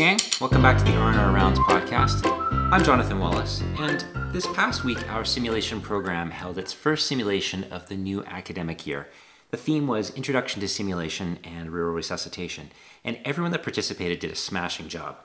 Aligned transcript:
gang, 0.00 0.18
welcome 0.40 0.62
back 0.62 0.78
to 0.78 0.84
the 0.84 0.96
R&R 0.96 1.30
Rounds 1.30 1.58
podcast. 1.58 2.22
I'm 2.72 2.82
Jonathan 2.82 3.18
Wallace, 3.18 3.60
and 3.80 4.02
this 4.32 4.46
past 4.46 4.82
week 4.82 5.12
our 5.12 5.26
simulation 5.26 5.78
program 5.82 6.30
held 6.30 6.56
its 6.56 6.72
first 6.72 7.06
simulation 7.06 7.64
of 7.64 7.86
the 7.86 7.96
new 7.96 8.24
academic 8.24 8.86
year. 8.86 9.08
The 9.50 9.58
theme 9.58 9.86
was 9.86 10.08
Introduction 10.16 10.62
to 10.62 10.68
Simulation 10.68 11.38
and 11.44 11.70
Rural 11.70 11.92
Resuscitation, 11.92 12.70
and 13.04 13.18
everyone 13.26 13.52
that 13.52 13.62
participated 13.62 14.20
did 14.20 14.30
a 14.30 14.36
smashing 14.36 14.88
job. 14.88 15.18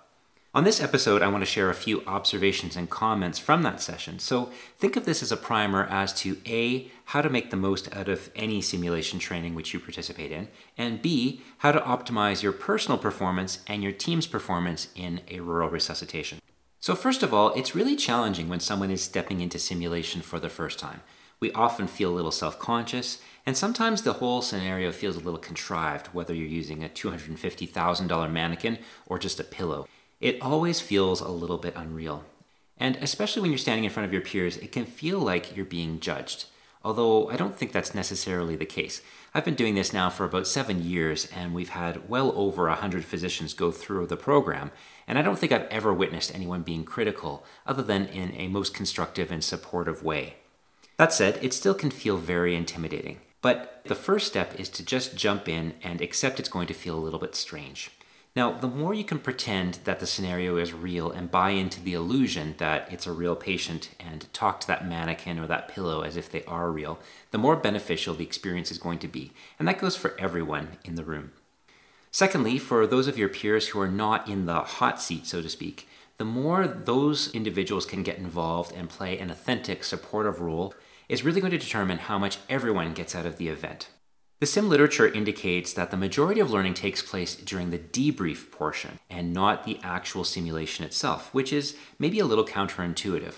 On 0.55 0.63
this 0.63 0.81
episode, 0.81 1.21
I 1.21 1.27
want 1.27 1.41
to 1.41 1.45
share 1.45 1.69
a 1.69 1.75
few 1.75 2.01
observations 2.07 2.77
and 2.77 2.89
comments 2.89 3.37
from 3.37 3.63
that 3.63 3.81
session. 3.81 4.19
So 4.19 4.51
think 4.77 4.95
of 4.95 5.03
this 5.03 5.21
as 5.21 5.29
a 5.29 5.35
primer 5.35 5.83
as 5.83 6.13
to 6.21 6.37
A, 6.45 6.89
how 7.03 7.21
to 7.21 7.29
make 7.29 7.51
the 7.51 7.57
most 7.57 7.93
out 7.93 8.07
of 8.07 8.31
any 8.37 8.61
simulation 8.61 9.19
training 9.19 9.53
which 9.53 9.73
you 9.73 9.81
participate 9.81 10.31
in, 10.31 10.47
and 10.77 11.01
B, 11.01 11.41
how 11.57 11.73
to 11.73 11.81
optimize 11.81 12.41
your 12.41 12.53
personal 12.53 12.97
performance 12.97 13.59
and 13.67 13.83
your 13.83 13.91
team's 13.91 14.27
performance 14.27 14.87
in 14.95 15.19
a 15.29 15.41
rural 15.41 15.69
resuscitation. 15.69 16.39
So, 16.79 16.95
first 16.95 17.21
of 17.21 17.33
all, 17.33 17.51
it's 17.51 17.75
really 17.75 17.97
challenging 17.97 18.47
when 18.47 18.61
someone 18.61 18.91
is 18.91 19.01
stepping 19.01 19.41
into 19.41 19.59
simulation 19.59 20.21
for 20.21 20.39
the 20.39 20.47
first 20.47 20.79
time. 20.79 21.01
We 21.41 21.51
often 21.51 21.87
feel 21.87 22.11
a 22.11 22.15
little 22.15 22.31
self 22.31 22.59
conscious, 22.59 23.19
and 23.45 23.57
sometimes 23.57 24.03
the 24.03 24.13
whole 24.13 24.41
scenario 24.41 24.93
feels 24.93 25.17
a 25.17 25.19
little 25.19 25.37
contrived, 25.37 26.07
whether 26.13 26.33
you're 26.33 26.47
using 26.47 26.81
a 26.81 26.87
$250,000 26.87 28.31
mannequin 28.31 28.77
or 29.05 29.19
just 29.19 29.41
a 29.41 29.43
pillow 29.43 29.85
it 30.19 30.41
always 30.41 30.79
feels 30.79 31.21
a 31.21 31.29
little 31.29 31.57
bit 31.57 31.75
unreal. 31.75 32.23
And 32.77 32.97
especially 32.97 33.41
when 33.41 33.51
you're 33.51 33.57
standing 33.57 33.85
in 33.85 33.89
front 33.89 34.05
of 34.05 34.13
your 34.13 34.21
peers, 34.21 34.57
it 34.57 34.71
can 34.71 34.85
feel 34.85 35.19
like 35.19 35.55
you're 35.55 35.65
being 35.65 35.99
judged. 35.99 36.45
Although 36.83 37.29
I 37.29 37.35
don't 37.35 37.57
think 37.57 37.71
that's 37.71 37.95
necessarily 37.95 38.55
the 38.55 38.65
case. 38.65 39.01
I've 39.33 39.45
been 39.45 39.55
doing 39.55 39.75
this 39.75 39.91
now 39.91 40.09
for 40.09 40.23
about 40.23 40.47
seven 40.47 40.83
years, 40.83 41.27
and 41.35 41.53
we've 41.53 41.69
had 41.69 42.07
well 42.07 42.31
over 42.35 42.67
100 42.67 43.03
physicians 43.03 43.53
go 43.53 43.71
through 43.71 44.07
the 44.07 44.15
program, 44.15 44.71
and 45.07 45.17
I 45.17 45.21
don't 45.21 45.39
think 45.39 45.51
I've 45.51 45.67
ever 45.69 45.93
witnessed 45.93 46.33
anyone 46.33 46.61
being 46.61 46.83
critical, 46.83 47.43
other 47.65 47.81
than 47.81 48.05
in 48.05 48.33
a 48.35 48.47
most 48.47 48.73
constructive 48.73 49.31
and 49.31 49.43
supportive 49.43 50.03
way. 50.03 50.35
That 50.97 51.11
said, 51.11 51.39
it 51.41 51.53
still 51.53 51.73
can 51.73 51.91
feel 51.91 52.17
very 52.17 52.55
intimidating. 52.55 53.19
But 53.41 53.81
the 53.85 53.95
first 53.95 54.27
step 54.27 54.59
is 54.59 54.69
to 54.69 54.85
just 54.85 55.15
jump 55.15 55.49
in 55.49 55.73
and 55.83 56.01
accept 56.01 56.39
it's 56.39 56.49
going 56.49 56.67
to 56.67 56.73
feel 56.73 56.97
a 56.97 57.01
little 57.01 57.19
bit 57.19 57.35
strange. 57.35 57.91
Now, 58.35 58.51
the 58.51 58.67
more 58.67 58.93
you 58.93 59.05
can 59.05 59.19
pretend 59.19 59.75
that 59.85 60.01
the 60.01 60.05
scenario 60.05 60.57
is 60.57 60.73
real 60.73 61.09
and 61.09 61.31
buy 61.31 61.51
into 61.51 61.81
the 61.81 61.93
illusion 61.93 62.55
that 62.57 62.91
it's 62.91 63.07
a 63.07 63.13
real 63.13 63.35
patient 63.35 63.91
and 63.97 64.31
talk 64.33 64.59
to 64.59 64.67
that 64.67 64.85
mannequin 64.85 65.39
or 65.39 65.47
that 65.47 65.69
pillow 65.69 66.01
as 66.01 66.17
if 66.17 66.29
they 66.29 66.43
are 66.43 66.69
real, 66.69 66.99
the 67.31 67.37
more 67.37 67.55
beneficial 67.55 68.13
the 68.13 68.25
experience 68.25 68.71
is 68.71 68.77
going 68.77 68.99
to 68.99 69.07
be. 69.07 69.31
And 69.57 69.65
that 69.69 69.79
goes 69.79 69.95
for 69.95 70.19
everyone 70.19 70.77
in 70.83 70.95
the 70.95 71.05
room. 71.05 71.31
Secondly, 72.11 72.57
for 72.57 72.85
those 72.85 73.07
of 73.07 73.17
your 73.17 73.29
peers 73.29 73.69
who 73.69 73.79
are 73.79 73.87
not 73.87 74.27
in 74.27 74.47
the 74.47 74.59
hot 74.59 75.01
seat, 75.01 75.25
so 75.25 75.41
to 75.41 75.49
speak, 75.49 75.87
the 76.17 76.25
more 76.25 76.67
those 76.67 77.33
individuals 77.33 77.85
can 77.85 78.03
get 78.03 78.17
involved 78.17 78.73
and 78.73 78.89
play 78.89 79.17
an 79.17 79.29
authentic, 79.29 79.83
supportive 79.83 80.41
role 80.41 80.73
is 81.07 81.23
really 81.23 81.39
going 81.39 81.51
to 81.51 81.57
determine 81.57 81.99
how 81.99 82.17
much 82.17 82.39
everyone 82.49 82.93
gets 82.93 83.15
out 83.15 83.25
of 83.25 83.37
the 83.37 83.47
event. 83.47 83.87
The 84.41 84.45
sim 84.45 84.67
literature 84.67 85.07
indicates 85.07 85.71
that 85.73 85.91
the 85.91 85.97
majority 85.97 86.41
of 86.41 86.51
learning 86.51 86.73
takes 86.73 87.01
place 87.01 87.37
during 87.37 87.69
the 87.69 87.79
debrief 87.79 88.51
portion 88.51 88.99
and 89.09 89.33
not 89.33 89.63
the 89.63 89.79
actual 89.81 90.25
simulation 90.25 90.83
itself, 90.83 91.33
which 91.33 91.53
is 91.53 91.77
maybe 91.97 92.19
a 92.19 92.25
little 92.25 92.45
counterintuitive. 92.45 93.35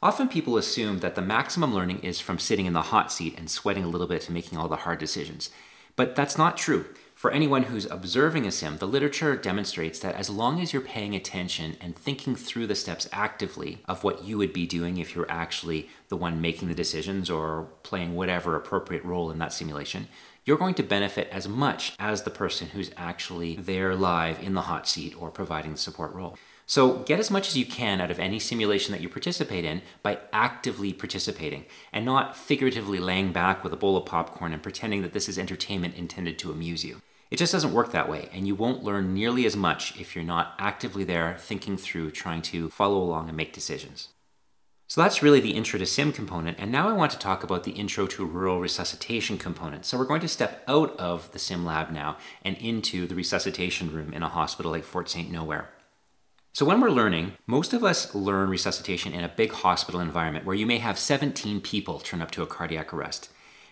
Often 0.00 0.28
people 0.28 0.56
assume 0.56 1.00
that 1.00 1.16
the 1.16 1.22
maximum 1.22 1.74
learning 1.74 1.98
is 2.00 2.20
from 2.20 2.38
sitting 2.38 2.66
in 2.66 2.74
the 2.74 2.82
hot 2.82 3.10
seat 3.10 3.34
and 3.36 3.50
sweating 3.50 3.82
a 3.82 3.88
little 3.88 4.06
bit 4.06 4.26
and 4.26 4.34
making 4.34 4.56
all 4.56 4.68
the 4.68 4.76
hard 4.76 5.00
decisions. 5.00 5.50
But 5.96 6.14
that's 6.14 6.38
not 6.38 6.56
true. 6.56 6.84
For 7.26 7.32
anyone 7.32 7.64
who's 7.64 7.90
observing 7.90 8.46
a 8.46 8.52
sim, 8.52 8.76
the 8.76 8.86
literature 8.86 9.34
demonstrates 9.34 9.98
that 9.98 10.14
as 10.14 10.30
long 10.30 10.60
as 10.60 10.72
you're 10.72 10.80
paying 10.80 11.16
attention 11.16 11.76
and 11.80 11.96
thinking 11.96 12.36
through 12.36 12.68
the 12.68 12.76
steps 12.76 13.08
actively 13.10 13.80
of 13.88 14.04
what 14.04 14.22
you 14.22 14.38
would 14.38 14.52
be 14.52 14.64
doing 14.64 14.96
if 14.96 15.12
you're 15.12 15.28
actually 15.28 15.88
the 16.08 16.16
one 16.16 16.40
making 16.40 16.68
the 16.68 16.74
decisions 16.74 17.28
or 17.28 17.66
playing 17.82 18.14
whatever 18.14 18.54
appropriate 18.54 19.04
role 19.04 19.32
in 19.32 19.40
that 19.40 19.52
simulation, 19.52 20.06
you're 20.44 20.56
going 20.56 20.74
to 20.74 20.84
benefit 20.84 21.28
as 21.32 21.48
much 21.48 21.96
as 21.98 22.22
the 22.22 22.30
person 22.30 22.68
who's 22.68 22.92
actually 22.96 23.56
there 23.56 23.96
live 23.96 24.40
in 24.40 24.54
the 24.54 24.62
hot 24.62 24.86
seat 24.86 25.12
or 25.20 25.32
providing 25.32 25.72
the 25.72 25.78
support 25.78 26.14
role. 26.14 26.38
So 26.64 26.98
get 26.98 27.18
as 27.18 27.28
much 27.28 27.48
as 27.48 27.56
you 27.56 27.66
can 27.66 28.00
out 28.00 28.12
of 28.12 28.20
any 28.20 28.38
simulation 28.38 28.92
that 28.92 29.00
you 29.00 29.08
participate 29.08 29.64
in 29.64 29.82
by 30.04 30.20
actively 30.32 30.92
participating 30.92 31.64
and 31.92 32.04
not 32.04 32.36
figuratively 32.36 33.00
laying 33.00 33.32
back 33.32 33.64
with 33.64 33.72
a 33.72 33.76
bowl 33.76 33.96
of 33.96 34.06
popcorn 34.06 34.52
and 34.52 34.62
pretending 34.62 35.02
that 35.02 35.12
this 35.12 35.28
is 35.28 35.40
entertainment 35.40 35.96
intended 35.96 36.38
to 36.38 36.52
amuse 36.52 36.84
you. 36.84 37.02
It 37.30 37.38
just 37.38 37.52
doesn't 37.52 37.72
work 37.72 37.92
that 37.92 38.08
way, 38.08 38.28
and 38.32 38.46
you 38.46 38.54
won't 38.54 38.84
learn 38.84 39.12
nearly 39.12 39.46
as 39.46 39.56
much 39.56 39.98
if 39.98 40.14
you're 40.14 40.24
not 40.24 40.54
actively 40.58 41.02
there 41.02 41.36
thinking 41.38 41.76
through, 41.76 42.12
trying 42.12 42.42
to 42.42 42.70
follow 42.70 42.98
along 42.98 43.28
and 43.28 43.36
make 43.36 43.52
decisions. 43.52 44.08
So 44.88 45.00
that's 45.00 45.22
really 45.22 45.40
the 45.40 45.56
intro 45.56 45.80
to 45.80 45.86
sim 45.86 46.12
component. 46.12 46.58
And 46.60 46.70
now 46.70 46.88
I 46.88 46.92
want 46.92 47.10
to 47.10 47.18
talk 47.18 47.42
about 47.42 47.64
the 47.64 47.72
intro 47.72 48.06
to 48.06 48.24
rural 48.24 48.60
resuscitation 48.60 49.36
component. 49.36 49.84
So 49.84 49.98
we're 49.98 50.04
going 50.04 50.20
to 50.20 50.28
step 50.28 50.62
out 50.68 50.96
of 51.00 51.32
the 51.32 51.40
sim 51.40 51.64
lab 51.64 51.90
now 51.90 52.18
and 52.44 52.56
into 52.58 53.08
the 53.08 53.16
resuscitation 53.16 53.92
room 53.92 54.12
in 54.12 54.22
a 54.22 54.28
hospital 54.28 54.70
like 54.70 54.84
Fort 54.84 55.08
St. 55.08 55.30
Nowhere. 55.30 55.70
So 56.52 56.64
when 56.64 56.80
we're 56.80 56.90
learning, 56.90 57.32
most 57.48 57.72
of 57.72 57.82
us 57.82 58.14
learn 58.14 58.48
resuscitation 58.48 59.12
in 59.12 59.24
a 59.24 59.28
big 59.28 59.50
hospital 59.52 60.00
environment 60.00 60.46
where 60.46 60.56
you 60.56 60.66
may 60.66 60.78
have 60.78 60.98
17 60.98 61.60
people 61.60 61.98
turn 61.98 62.22
up 62.22 62.30
to 62.30 62.42
a 62.42 62.46
cardiac 62.46 62.94
arrest. 62.94 63.28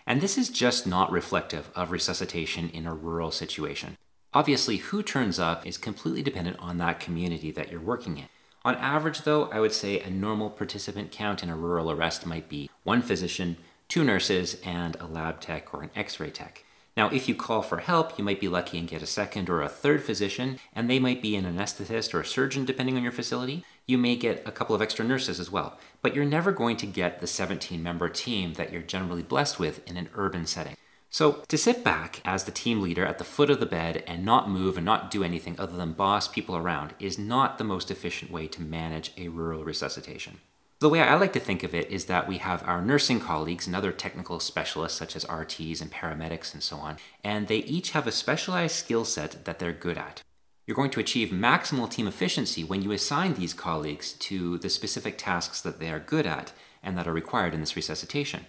And 0.07 0.21
this 0.21 0.37
is 0.37 0.49
just 0.49 0.85
not 0.85 1.11
reflective 1.11 1.69
of 1.75 1.91
resuscitation 1.91 2.69
in 2.69 2.85
a 2.85 2.93
rural 2.93 3.31
situation. 3.31 3.97
Obviously, 4.33 4.77
who 4.77 5.01
turns 5.01 5.39
up 5.39 5.65
is 5.65 5.77
completely 5.77 6.21
dependent 6.21 6.57
on 6.59 6.77
that 6.77 6.99
community 6.99 7.51
that 7.51 7.71
you're 7.71 7.81
working 7.81 8.17
in. 8.17 8.27
On 8.63 8.75
average, 8.75 9.21
though, 9.21 9.45
I 9.51 9.59
would 9.59 9.73
say 9.73 9.99
a 9.99 10.09
normal 10.09 10.49
participant 10.49 11.11
count 11.11 11.41
in 11.41 11.49
a 11.49 11.55
rural 11.55 11.89
arrest 11.89 12.25
might 12.25 12.49
be 12.49 12.69
one 12.83 13.01
physician, 13.01 13.57
two 13.87 14.03
nurses, 14.03 14.57
and 14.63 14.95
a 14.99 15.05
lab 15.05 15.39
tech 15.39 15.73
or 15.73 15.83
an 15.83 15.91
x 15.95 16.19
ray 16.19 16.29
tech. 16.29 16.65
Now, 16.97 17.09
if 17.09 17.27
you 17.27 17.35
call 17.35 17.61
for 17.61 17.77
help, 17.77 18.17
you 18.17 18.23
might 18.23 18.39
be 18.39 18.47
lucky 18.47 18.77
and 18.77 18.87
get 18.87 19.01
a 19.01 19.07
second 19.07 19.49
or 19.49 19.61
a 19.61 19.69
third 19.69 20.01
physician, 20.03 20.59
and 20.73 20.89
they 20.89 20.97
might 20.97 21.21
be 21.21 21.35
an 21.35 21.45
anesthetist 21.45 22.13
or 22.13 22.21
a 22.21 22.25
surgeon 22.25 22.63
depending 22.63 22.95
on 22.95 23.03
your 23.03 23.11
facility. 23.11 23.65
You 23.87 23.99
may 23.99 24.15
get 24.15 24.41
a 24.47 24.51
couple 24.51 24.75
of 24.75 24.81
extra 24.81 25.05
nurses 25.05 25.39
as 25.39 25.51
well, 25.51 25.77
but 26.01 26.15
you're 26.15 26.25
never 26.25 26.51
going 26.51 26.75
to 26.77 26.87
get 26.87 27.19
the 27.19 27.27
17 27.27 27.83
member 27.83 28.09
team 28.09 28.53
that 28.55 28.73
you're 28.73 28.81
generally 28.81 29.21
blessed 29.21 29.59
with 29.59 29.87
in 29.87 29.95
an 29.95 30.09
urban 30.15 30.47
setting. 30.47 30.75
So, 31.11 31.43
to 31.47 31.57
sit 31.57 31.83
back 31.83 32.19
as 32.25 32.43
the 32.43 32.51
team 32.51 32.81
leader 32.81 33.05
at 33.05 33.19
the 33.19 33.23
foot 33.23 33.51
of 33.51 33.59
the 33.59 33.67
bed 33.67 34.03
and 34.07 34.25
not 34.25 34.49
move 34.49 34.75
and 34.75 34.85
not 34.85 35.11
do 35.11 35.23
anything 35.23 35.55
other 35.59 35.77
than 35.77 35.93
boss 35.93 36.27
people 36.27 36.55
around 36.55 36.95
is 36.99 37.19
not 37.19 37.57
the 37.57 37.63
most 37.63 37.91
efficient 37.91 38.31
way 38.31 38.47
to 38.47 38.61
manage 38.61 39.11
a 39.17 39.29
rural 39.29 39.63
resuscitation. 39.63 40.39
The 40.79 40.89
way 40.89 41.01
I 41.01 41.15
like 41.15 41.31
to 41.33 41.39
think 41.39 41.63
of 41.63 41.73
it 41.73 41.89
is 41.89 42.05
that 42.05 42.27
we 42.27 42.39
have 42.39 42.63
our 42.67 42.81
nursing 42.81 43.19
colleagues 43.19 43.65
and 43.65 43.75
other 43.75 43.91
technical 43.93 44.39
specialists, 44.39 44.97
such 44.97 45.15
as 45.15 45.23
RTs 45.25 45.79
and 45.79 45.91
paramedics 45.91 46.53
and 46.53 46.61
so 46.61 46.77
on, 46.77 46.97
and 47.23 47.47
they 47.47 47.59
each 47.59 47.91
have 47.91 48.07
a 48.07 48.11
specialized 48.11 48.75
skill 48.75 49.05
set 49.05 49.45
that 49.45 49.59
they're 49.59 49.71
good 49.71 49.97
at. 49.97 50.21
You're 50.65 50.75
going 50.75 50.91
to 50.91 50.99
achieve 50.99 51.29
maximal 51.29 51.87
team 51.89 52.07
efficiency 52.07 52.63
when 52.63 52.81
you 52.81 52.91
assign 52.91 53.35
these 53.35 53.53
colleagues 53.53 54.13
to 54.13 54.57
the 54.57 54.69
specific 54.69 55.15
tasks 55.15 55.61
that 55.61 55.79
they 55.79 55.91
are 55.91 55.99
good 55.99 56.25
at 56.25 56.53
and 56.81 56.97
that 56.97 57.07
are 57.07 57.13
required 57.13 57.53
in 57.53 57.59
this 57.59 57.75
resuscitation. 57.75 58.47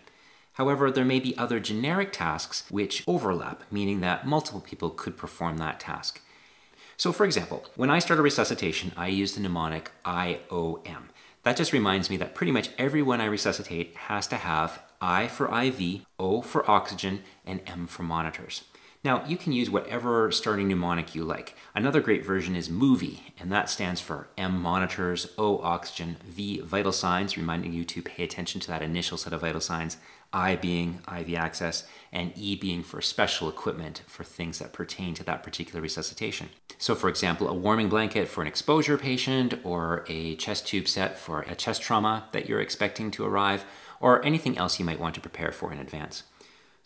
However, 0.54 0.90
there 0.90 1.04
may 1.04 1.20
be 1.20 1.36
other 1.36 1.60
generic 1.60 2.12
tasks 2.12 2.64
which 2.70 3.04
overlap, 3.06 3.64
meaning 3.70 4.00
that 4.00 4.26
multiple 4.26 4.62
people 4.62 4.88
could 4.88 5.18
perform 5.18 5.58
that 5.58 5.78
task. 5.78 6.22
So, 6.96 7.12
for 7.12 7.26
example, 7.26 7.66
when 7.76 7.90
I 7.90 7.98
start 7.98 8.18
a 8.18 8.22
resuscitation, 8.22 8.92
I 8.96 9.08
use 9.08 9.34
the 9.34 9.40
mnemonic 9.40 9.90
IOM. 10.06 11.08
That 11.42 11.58
just 11.58 11.74
reminds 11.74 12.08
me 12.08 12.16
that 12.16 12.34
pretty 12.34 12.52
much 12.52 12.70
everyone 12.78 13.20
I 13.20 13.26
resuscitate 13.26 13.94
has 13.94 14.26
to 14.28 14.36
have 14.36 14.82
I 15.02 15.28
for 15.28 15.54
IV, 15.54 16.06
O 16.18 16.40
for 16.40 16.68
oxygen, 16.70 17.24
and 17.44 17.60
M 17.66 17.86
for 17.86 18.02
monitors. 18.02 18.64
Now, 19.06 19.24
you 19.24 19.36
can 19.36 19.52
use 19.52 19.70
whatever 19.70 20.32
starting 20.32 20.66
mnemonic 20.66 21.14
you 21.14 21.22
like. 21.22 21.54
Another 21.76 22.00
great 22.00 22.26
version 22.26 22.56
is 22.56 22.68
MOVIE, 22.68 23.20
and 23.38 23.52
that 23.52 23.70
stands 23.70 24.00
for 24.00 24.26
M 24.36 24.60
monitors, 24.60 25.28
O 25.38 25.60
oxygen, 25.60 26.16
V 26.26 26.58
vital 26.58 26.90
signs, 26.90 27.36
reminding 27.36 27.72
you 27.72 27.84
to 27.84 28.02
pay 28.02 28.24
attention 28.24 28.60
to 28.62 28.66
that 28.66 28.82
initial 28.82 29.16
set 29.16 29.32
of 29.32 29.42
vital 29.42 29.60
signs, 29.60 29.98
I 30.32 30.56
being 30.56 31.02
IV 31.06 31.36
access, 31.36 31.86
and 32.10 32.32
E 32.34 32.56
being 32.56 32.82
for 32.82 33.00
special 33.00 33.48
equipment 33.48 34.02
for 34.08 34.24
things 34.24 34.58
that 34.58 34.72
pertain 34.72 35.14
to 35.14 35.22
that 35.22 35.44
particular 35.44 35.80
resuscitation. 35.80 36.48
So, 36.76 36.96
for 36.96 37.08
example, 37.08 37.46
a 37.46 37.54
warming 37.54 37.88
blanket 37.88 38.26
for 38.26 38.40
an 38.40 38.48
exposure 38.48 38.98
patient, 38.98 39.54
or 39.62 40.04
a 40.08 40.34
chest 40.34 40.66
tube 40.66 40.88
set 40.88 41.16
for 41.16 41.42
a 41.42 41.54
chest 41.54 41.80
trauma 41.80 42.24
that 42.32 42.48
you're 42.48 42.60
expecting 42.60 43.12
to 43.12 43.24
arrive, 43.24 43.66
or 44.00 44.24
anything 44.24 44.58
else 44.58 44.80
you 44.80 44.84
might 44.84 44.98
want 44.98 45.14
to 45.14 45.20
prepare 45.20 45.52
for 45.52 45.72
in 45.72 45.78
advance. 45.78 46.24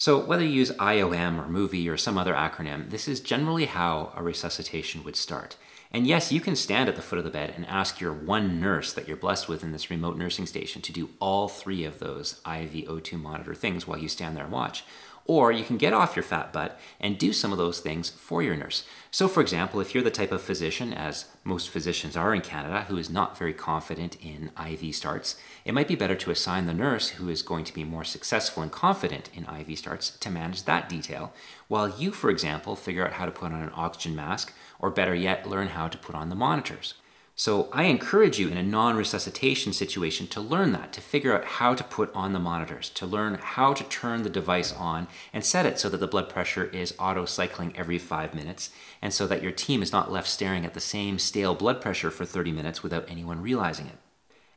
So, 0.00 0.18
whether 0.18 0.42
you 0.42 0.48
use 0.48 0.70
IOM 0.70 1.38
or 1.38 1.46
MOVIE 1.46 1.86
or 1.86 1.98
some 1.98 2.16
other 2.16 2.32
acronym, 2.32 2.88
this 2.88 3.06
is 3.06 3.20
generally 3.20 3.66
how 3.66 4.14
a 4.16 4.22
resuscitation 4.22 5.04
would 5.04 5.14
start. 5.14 5.56
And 5.92 6.06
yes, 6.06 6.32
you 6.32 6.40
can 6.40 6.56
stand 6.56 6.88
at 6.88 6.96
the 6.96 7.02
foot 7.02 7.18
of 7.18 7.24
the 7.26 7.30
bed 7.30 7.52
and 7.54 7.66
ask 7.66 8.00
your 8.00 8.14
one 8.14 8.58
nurse 8.58 8.94
that 8.94 9.06
you're 9.06 9.18
blessed 9.18 9.46
with 9.46 9.62
in 9.62 9.72
this 9.72 9.90
remote 9.90 10.16
nursing 10.16 10.46
station 10.46 10.80
to 10.80 10.92
do 10.92 11.10
all 11.20 11.48
three 11.48 11.84
of 11.84 11.98
those 11.98 12.40
IV 12.46 12.88
O2 12.88 13.20
monitor 13.20 13.54
things 13.54 13.86
while 13.86 13.98
you 13.98 14.08
stand 14.08 14.34
there 14.34 14.44
and 14.44 14.52
watch. 14.52 14.84
Or 15.26 15.52
you 15.52 15.64
can 15.64 15.76
get 15.76 15.92
off 15.92 16.16
your 16.16 16.22
fat 16.22 16.52
butt 16.52 16.78
and 16.98 17.16
do 17.16 17.32
some 17.32 17.52
of 17.52 17.58
those 17.58 17.80
things 17.80 18.10
for 18.10 18.42
your 18.42 18.56
nurse. 18.56 18.84
So, 19.12 19.28
for 19.28 19.40
example, 19.40 19.80
if 19.80 19.94
you're 19.94 20.02
the 20.02 20.10
type 20.10 20.32
of 20.32 20.42
physician, 20.42 20.92
as 20.92 21.26
most 21.44 21.68
physicians 21.68 22.16
are 22.16 22.34
in 22.34 22.40
Canada, 22.40 22.86
who 22.88 22.96
is 22.96 23.10
not 23.10 23.38
very 23.38 23.52
confident 23.52 24.16
in 24.20 24.50
IV 24.60 24.94
starts, 24.94 25.36
it 25.64 25.74
might 25.74 25.88
be 25.88 25.94
better 25.94 26.16
to 26.16 26.30
assign 26.30 26.66
the 26.66 26.74
nurse 26.74 27.10
who 27.10 27.28
is 27.28 27.42
going 27.42 27.64
to 27.64 27.74
be 27.74 27.84
more 27.84 28.04
successful 28.04 28.62
and 28.62 28.72
confident 28.72 29.30
in 29.34 29.44
IV 29.44 29.78
starts 29.78 30.10
to 30.10 30.30
manage 30.30 30.64
that 30.64 30.88
detail, 30.88 31.32
while 31.68 31.88
you, 31.88 32.10
for 32.10 32.30
example, 32.30 32.74
figure 32.74 33.06
out 33.06 33.14
how 33.14 33.24
to 33.24 33.30
put 33.30 33.52
on 33.52 33.62
an 33.62 33.72
oxygen 33.74 34.16
mask, 34.16 34.52
or 34.78 34.90
better 34.90 35.14
yet, 35.14 35.48
learn 35.48 35.68
how 35.68 35.86
to 35.86 35.98
put 35.98 36.14
on 36.14 36.28
the 36.28 36.34
monitors. 36.34 36.94
So 37.40 37.70
I 37.72 37.84
encourage 37.84 38.38
you 38.38 38.48
in 38.48 38.58
a 38.58 38.62
non 38.62 38.96
resuscitation 38.96 39.72
situation 39.72 40.26
to 40.26 40.42
learn 40.42 40.72
that, 40.72 40.92
to 40.92 41.00
figure 41.00 41.34
out 41.34 41.46
how 41.46 41.74
to 41.74 41.82
put 41.82 42.14
on 42.14 42.34
the 42.34 42.38
monitors, 42.38 42.90
to 42.90 43.06
learn 43.06 43.38
how 43.40 43.72
to 43.72 43.84
turn 43.84 44.24
the 44.24 44.28
device 44.28 44.74
on 44.74 45.08
and 45.32 45.42
set 45.42 45.64
it 45.64 45.78
so 45.78 45.88
that 45.88 46.00
the 46.00 46.06
blood 46.06 46.28
pressure 46.28 46.66
is 46.66 46.94
auto 46.98 47.24
cycling 47.24 47.74
every 47.74 47.96
five 47.96 48.34
minutes, 48.34 48.68
and 49.00 49.14
so 49.14 49.26
that 49.26 49.42
your 49.42 49.52
team 49.52 49.82
is 49.82 49.90
not 49.90 50.12
left 50.12 50.28
staring 50.28 50.66
at 50.66 50.74
the 50.74 50.80
same 50.80 51.18
stale 51.18 51.54
blood 51.54 51.80
pressure 51.80 52.10
for 52.10 52.26
30 52.26 52.52
minutes 52.52 52.82
without 52.82 53.08
anyone 53.08 53.40
realizing 53.40 53.86
it. 53.86 53.96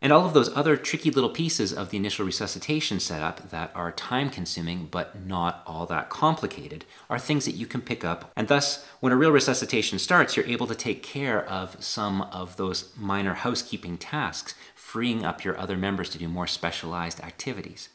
And 0.03 0.11
all 0.11 0.25
of 0.25 0.33
those 0.33 0.53
other 0.53 0.75
tricky 0.75 1.11
little 1.11 1.29
pieces 1.29 1.71
of 1.71 1.89
the 1.89 1.95
initial 1.95 2.25
resuscitation 2.25 2.99
setup 2.99 3.49
that 3.51 3.71
are 3.73 3.89
time 3.93 4.29
consuming 4.29 4.89
but 4.91 5.25
not 5.25 5.63
all 5.65 5.85
that 5.85 6.09
complicated 6.09 6.83
are 7.09 7.17
things 7.17 7.45
that 7.45 7.55
you 7.55 7.65
can 7.65 7.79
pick 7.79 8.03
up. 8.03 8.29
And 8.35 8.49
thus, 8.49 8.85
when 8.99 9.13
a 9.13 9.15
real 9.15 9.31
resuscitation 9.31 9.99
starts, 9.99 10.35
you're 10.35 10.45
able 10.45 10.67
to 10.67 10.75
take 10.75 11.03
care 11.03 11.45
of 11.45 11.81
some 11.81 12.23
of 12.23 12.57
those 12.57 12.91
minor 12.97 13.33
housekeeping 13.33 13.97
tasks, 13.97 14.55
freeing 14.75 15.23
up 15.23 15.45
your 15.45 15.57
other 15.57 15.77
members 15.77 16.09
to 16.09 16.17
do 16.17 16.27
more 16.27 16.47
specialized 16.47 17.21
activities. 17.21 17.87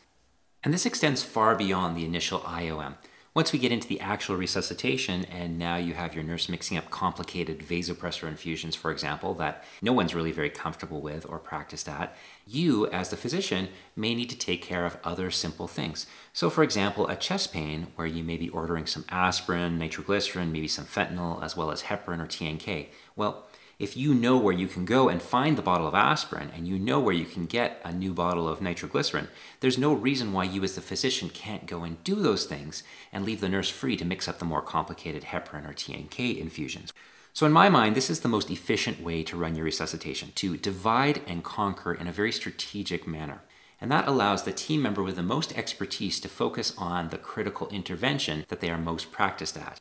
And 0.64 0.72
this 0.72 0.86
extends 0.86 1.22
far 1.22 1.54
beyond 1.56 1.94
the 1.94 2.06
initial 2.06 2.40
IOM. 2.40 2.94
Once 3.34 3.52
we 3.52 3.58
get 3.58 3.70
into 3.70 3.86
the 3.86 4.00
actual 4.00 4.36
resuscitation, 4.36 5.24
and 5.26 5.58
now 5.58 5.76
you 5.76 5.92
have 5.92 6.14
your 6.14 6.24
nurse 6.24 6.48
mixing 6.48 6.78
up 6.78 6.90
complicated 6.90 7.58
vasopressor 7.60 8.26
infusions, 8.26 8.74
for 8.74 8.90
example, 8.90 9.34
that 9.34 9.62
no 9.82 9.92
one's 9.92 10.14
really 10.14 10.32
very 10.32 10.50
comfortable 10.50 11.00
with 11.00 11.26
or 11.28 11.38
practiced 11.38 11.88
at, 11.88 12.16
you, 12.46 12.86
as 12.88 13.10
the 13.10 13.16
physician, 13.16 13.68
may 13.94 14.14
need 14.14 14.30
to 14.30 14.38
take 14.38 14.62
care 14.62 14.86
of 14.86 14.96
other 15.04 15.30
simple 15.30 15.68
things. 15.68 16.06
So, 16.32 16.48
for 16.48 16.62
example, 16.62 17.06
a 17.06 17.16
chest 17.16 17.52
pain 17.52 17.88
where 17.96 18.06
you 18.06 18.24
may 18.24 18.38
be 18.38 18.48
ordering 18.48 18.86
some 18.86 19.04
aspirin, 19.10 19.78
nitroglycerin, 19.78 20.50
maybe 20.50 20.68
some 20.68 20.86
fentanyl, 20.86 21.42
as 21.42 21.56
well 21.56 21.70
as 21.70 21.82
heparin 21.82 22.20
or 22.20 22.26
TNK. 22.26 22.88
Well, 23.14 23.46
if 23.78 23.96
you 23.96 24.12
know 24.12 24.36
where 24.36 24.54
you 24.54 24.66
can 24.66 24.84
go 24.84 25.08
and 25.08 25.22
find 25.22 25.56
the 25.56 25.62
bottle 25.62 25.86
of 25.86 25.94
aspirin 25.94 26.50
and 26.54 26.66
you 26.66 26.78
know 26.78 26.98
where 26.98 27.14
you 27.14 27.24
can 27.24 27.46
get 27.46 27.80
a 27.84 27.92
new 27.92 28.12
bottle 28.12 28.48
of 28.48 28.60
nitroglycerin, 28.60 29.28
there's 29.60 29.78
no 29.78 29.92
reason 29.92 30.32
why 30.32 30.42
you 30.42 30.64
as 30.64 30.74
the 30.74 30.80
physician 30.80 31.28
can't 31.28 31.66
go 31.66 31.84
and 31.84 32.02
do 32.02 32.16
those 32.16 32.44
things 32.44 32.82
and 33.12 33.24
leave 33.24 33.40
the 33.40 33.48
nurse 33.48 33.70
free 33.70 33.96
to 33.96 34.04
mix 34.04 34.26
up 34.26 34.40
the 34.40 34.44
more 34.44 34.62
complicated 34.62 35.24
heparin 35.24 35.68
or 35.68 35.72
TNK 35.72 36.38
infusions. 36.38 36.92
So, 37.32 37.46
in 37.46 37.52
my 37.52 37.68
mind, 37.68 37.94
this 37.94 38.10
is 38.10 38.20
the 38.20 38.28
most 38.28 38.50
efficient 38.50 39.00
way 39.00 39.22
to 39.22 39.36
run 39.36 39.54
your 39.54 39.64
resuscitation 39.64 40.32
to 40.34 40.56
divide 40.56 41.20
and 41.28 41.44
conquer 41.44 41.94
in 41.94 42.08
a 42.08 42.12
very 42.12 42.32
strategic 42.32 43.06
manner. 43.06 43.42
And 43.80 43.92
that 43.92 44.08
allows 44.08 44.42
the 44.42 44.50
team 44.50 44.82
member 44.82 45.04
with 45.04 45.14
the 45.14 45.22
most 45.22 45.56
expertise 45.56 46.18
to 46.20 46.28
focus 46.28 46.74
on 46.76 47.10
the 47.10 47.18
critical 47.18 47.68
intervention 47.68 48.44
that 48.48 48.58
they 48.58 48.70
are 48.70 48.78
most 48.78 49.12
practiced 49.12 49.56
at. 49.56 49.80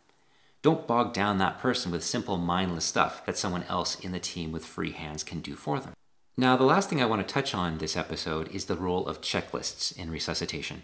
Don't 0.61 0.87
bog 0.87 1.13
down 1.13 1.37
that 1.37 1.59
person 1.59 1.91
with 1.91 2.03
simple, 2.03 2.37
mindless 2.37 2.85
stuff 2.85 3.25
that 3.25 3.37
someone 3.37 3.63
else 3.63 3.99
in 3.99 4.11
the 4.11 4.19
team 4.19 4.51
with 4.51 4.65
free 4.65 4.91
hands 4.91 5.23
can 5.23 5.39
do 5.39 5.55
for 5.55 5.79
them. 5.79 5.93
Now, 6.35 6.57
the 6.57 6.63
last 6.63 6.89
thing 6.89 7.01
I 7.01 7.05
want 7.05 7.25
to 7.25 7.33
touch 7.33 7.53
on 7.53 7.77
this 7.77 7.95
episode 7.95 8.49
is 8.49 8.65
the 8.65 8.75
role 8.75 9.07
of 9.07 9.21
checklists 9.21 9.95
in 9.97 10.11
resuscitation. 10.11 10.83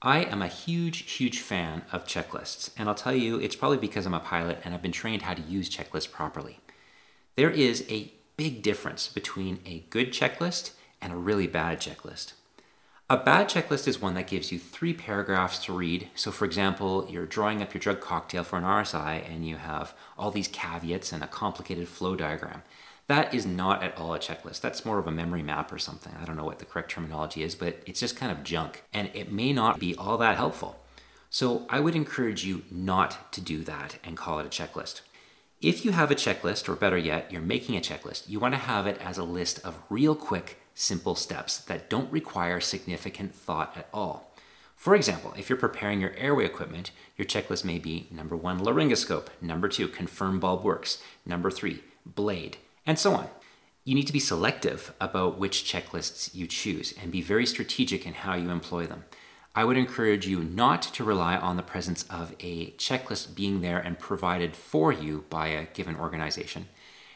I 0.00 0.24
am 0.24 0.42
a 0.42 0.48
huge, 0.48 1.10
huge 1.10 1.40
fan 1.40 1.82
of 1.92 2.04
checklists, 2.04 2.70
and 2.76 2.88
I'll 2.88 2.94
tell 2.94 3.14
you, 3.14 3.38
it's 3.38 3.56
probably 3.56 3.78
because 3.78 4.06
I'm 4.06 4.14
a 4.14 4.20
pilot 4.20 4.60
and 4.64 4.72
I've 4.72 4.82
been 4.82 4.92
trained 4.92 5.22
how 5.22 5.34
to 5.34 5.42
use 5.42 5.68
checklists 5.68 6.10
properly. 6.10 6.60
There 7.34 7.50
is 7.50 7.84
a 7.88 8.12
big 8.36 8.62
difference 8.62 9.08
between 9.08 9.58
a 9.66 9.84
good 9.90 10.12
checklist 10.12 10.72
and 11.02 11.12
a 11.12 11.16
really 11.16 11.48
bad 11.48 11.80
checklist. 11.80 12.34
A 13.10 13.16
bad 13.16 13.48
checklist 13.48 13.88
is 13.88 14.02
one 14.02 14.12
that 14.14 14.26
gives 14.26 14.52
you 14.52 14.58
three 14.58 14.92
paragraphs 14.92 15.64
to 15.64 15.72
read. 15.72 16.10
So, 16.14 16.30
for 16.30 16.44
example, 16.44 17.08
you're 17.08 17.24
drawing 17.24 17.62
up 17.62 17.72
your 17.72 17.80
drug 17.80 18.00
cocktail 18.00 18.44
for 18.44 18.58
an 18.58 18.64
RSI 18.64 19.26
and 19.26 19.48
you 19.48 19.56
have 19.56 19.94
all 20.18 20.30
these 20.30 20.46
caveats 20.46 21.10
and 21.10 21.24
a 21.24 21.26
complicated 21.26 21.88
flow 21.88 22.16
diagram. 22.16 22.62
That 23.06 23.32
is 23.32 23.46
not 23.46 23.82
at 23.82 23.96
all 23.96 24.12
a 24.12 24.18
checklist. 24.18 24.60
That's 24.60 24.84
more 24.84 24.98
of 24.98 25.06
a 25.06 25.10
memory 25.10 25.42
map 25.42 25.72
or 25.72 25.78
something. 25.78 26.12
I 26.20 26.26
don't 26.26 26.36
know 26.36 26.44
what 26.44 26.58
the 26.58 26.66
correct 26.66 26.90
terminology 26.90 27.42
is, 27.42 27.54
but 27.54 27.82
it's 27.86 28.00
just 28.00 28.14
kind 28.14 28.30
of 28.30 28.44
junk 28.44 28.84
and 28.92 29.10
it 29.14 29.32
may 29.32 29.54
not 29.54 29.80
be 29.80 29.94
all 29.94 30.18
that 30.18 30.36
helpful. 30.36 30.78
So, 31.30 31.64
I 31.70 31.80
would 31.80 31.96
encourage 31.96 32.44
you 32.44 32.64
not 32.70 33.32
to 33.32 33.40
do 33.40 33.64
that 33.64 33.98
and 34.04 34.18
call 34.18 34.38
it 34.38 34.44
a 34.44 34.50
checklist. 34.50 35.00
If 35.62 35.82
you 35.82 35.92
have 35.92 36.10
a 36.10 36.14
checklist, 36.14 36.68
or 36.68 36.76
better 36.76 36.98
yet, 36.98 37.32
you're 37.32 37.40
making 37.40 37.76
a 37.76 37.80
checklist, 37.80 38.28
you 38.28 38.38
want 38.38 38.52
to 38.52 38.60
have 38.60 38.86
it 38.86 39.00
as 39.00 39.16
a 39.16 39.24
list 39.24 39.64
of 39.64 39.82
real 39.88 40.14
quick 40.14 40.60
simple 40.78 41.16
steps 41.16 41.58
that 41.58 41.90
don't 41.90 42.12
require 42.12 42.60
significant 42.60 43.34
thought 43.34 43.76
at 43.76 43.88
all. 43.92 44.32
For 44.76 44.94
example, 44.94 45.34
if 45.36 45.48
you're 45.50 45.58
preparing 45.58 46.00
your 46.00 46.14
airway 46.16 46.44
equipment, 46.44 46.92
your 47.16 47.26
checklist 47.26 47.64
may 47.64 47.80
be 47.80 48.06
number 48.12 48.36
one, 48.36 48.60
laryngoscope, 48.60 49.26
number 49.40 49.66
two, 49.68 49.88
confirm 49.88 50.38
bulb 50.38 50.62
works, 50.62 51.02
number 51.26 51.50
three, 51.50 51.82
blade, 52.06 52.58
and 52.86 52.96
so 52.96 53.12
on. 53.14 53.28
You 53.82 53.96
need 53.96 54.06
to 54.06 54.12
be 54.12 54.20
selective 54.20 54.94
about 55.00 55.36
which 55.36 55.64
checklists 55.64 56.32
you 56.32 56.46
choose 56.46 56.94
and 57.02 57.10
be 57.10 57.22
very 57.22 57.44
strategic 57.44 58.06
in 58.06 58.14
how 58.14 58.36
you 58.36 58.50
employ 58.50 58.86
them. 58.86 59.04
I 59.56 59.64
would 59.64 59.76
encourage 59.76 60.28
you 60.28 60.44
not 60.44 60.82
to 60.82 61.02
rely 61.02 61.36
on 61.36 61.56
the 61.56 61.62
presence 61.64 62.04
of 62.04 62.36
a 62.38 62.70
checklist 62.72 63.34
being 63.34 63.62
there 63.62 63.80
and 63.80 63.98
provided 63.98 64.54
for 64.54 64.92
you 64.92 65.24
by 65.28 65.48
a 65.48 65.66
given 65.66 65.96
organization. 65.96 66.68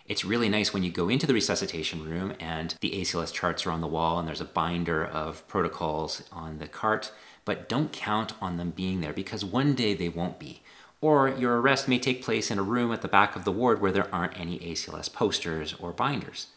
It's 0.06 0.24
really 0.24 0.48
nice 0.48 0.74
when 0.74 0.82
you 0.82 0.90
go 0.90 1.08
into 1.08 1.26
the 1.26 1.34
resuscitation 1.34 2.04
room 2.04 2.34
and 2.40 2.74
the 2.80 2.90
ACLS 2.90 3.32
charts 3.32 3.64
are 3.64 3.70
on 3.70 3.80
the 3.80 3.86
wall 3.86 4.18
and 4.18 4.26
there's 4.26 4.40
a 4.40 4.44
binder 4.44 5.04
of 5.04 5.46
protocols 5.46 6.22
on 6.32 6.58
the 6.58 6.66
cart, 6.66 7.12
but 7.44 7.68
don't 7.68 7.92
count 7.92 8.32
on 8.40 8.56
them 8.56 8.70
being 8.70 9.00
there 9.00 9.12
because 9.12 9.44
one 9.44 9.74
day 9.74 9.94
they 9.94 10.08
won't 10.08 10.40
be. 10.40 10.62
Or 11.00 11.28
your 11.28 11.60
arrest 11.60 11.88
may 11.88 11.98
take 11.98 12.22
place 12.22 12.50
in 12.50 12.58
a 12.58 12.64
room 12.64 12.92
at 12.92 13.02
the 13.02 13.08
back 13.08 13.36
of 13.36 13.44
the 13.44 13.52
ward 13.52 13.80
where 13.80 13.92
there 13.92 14.12
aren't 14.12 14.38
any 14.38 14.58
ACLS 14.58 15.12
posters 15.12 15.74
or 15.74 15.92
binders. 15.92 16.48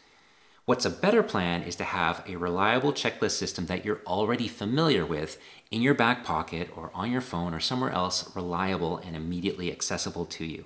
What's 0.64 0.84
a 0.84 0.90
better 0.90 1.22
plan 1.22 1.62
is 1.62 1.76
to 1.76 1.84
have 1.84 2.24
a 2.26 2.34
reliable 2.34 2.92
checklist 2.92 3.32
system 3.32 3.66
that 3.66 3.84
you're 3.84 4.02
already 4.04 4.48
familiar 4.48 5.06
with 5.06 5.40
in 5.70 5.82
your 5.82 5.94
back 5.94 6.24
pocket 6.24 6.68
or 6.76 6.90
on 6.92 7.12
your 7.12 7.20
phone 7.20 7.54
or 7.54 7.60
somewhere 7.60 7.92
else 7.92 8.34
reliable 8.34 8.98
and 8.98 9.14
immediately 9.14 9.70
accessible 9.70 10.26
to 10.26 10.44
you. 10.44 10.64